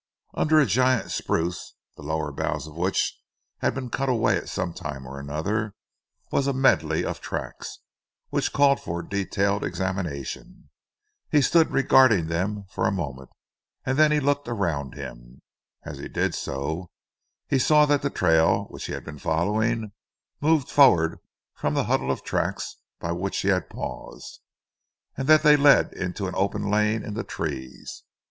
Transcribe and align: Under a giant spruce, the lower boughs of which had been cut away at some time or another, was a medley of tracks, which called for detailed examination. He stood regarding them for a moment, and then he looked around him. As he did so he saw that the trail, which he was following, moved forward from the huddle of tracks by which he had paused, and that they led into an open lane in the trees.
Under 0.33 0.57
a 0.59 0.65
giant 0.65 1.11
spruce, 1.11 1.75
the 1.95 2.01
lower 2.01 2.31
boughs 2.31 2.65
of 2.65 2.75
which 2.75 3.21
had 3.59 3.75
been 3.75 3.91
cut 3.91 4.09
away 4.09 4.35
at 4.35 4.49
some 4.49 4.73
time 4.73 5.05
or 5.05 5.19
another, 5.19 5.75
was 6.31 6.47
a 6.47 6.53
medley 6.53 7.05
of 7.05 7.21
tracks, 7.21 7.81
which 8.31 8.51
called 8.51 8.79
for 8.79 9.03
detailed 9.03 9.63
examination. 9.63 10.71
He 11.29 11.39
stood 11.43 11.69
regarding 11.69 12.29
them 12.29 12.65
for 12.71 12.87
a 12.87 12.91
moment, 12.91 13.29
and 13.85 13.95
then 13.95 14.11
he 14.11 14.19
looked 14.19 14.47
around 14.47 14.95
him. 14.95 15.43
As 15.83 15.99
he 15.99 16.07
did 16.07 16.33
so 16.33 16.89
he 17.47 17.59
saw 17.59 17.85
that 17.85 18.01
the 18.01 18.09
trail, 18.09 18.63
which 18.71 18.85
he 18.85 18.95
was 18.95 19.21
following, 19.21 19.91
moved 20.41 20.67
forward 20.71 21.19
from 21.53 21.75
the 21.75 21.83
huddle 21.83 22.09
of 22.09 22.23
tracks 22.23 22.77
by 22.99 23.11
which 23.11 23.37
he 23.41 23.49
had 23.49 23.69
paused, 23.69 24.39
and 25.15 25.27
that 25.27 25.43
they 25.43 25.55
led 25.57 25.93
into 25.93 26.25
an 26.25 26.33
open 26.35 26.71
lane 26.71 27.03
in 27.03 27.13
the 27.13 27.23
trees. 27.23 28.01